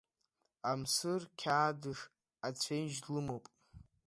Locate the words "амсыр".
0.71-1.21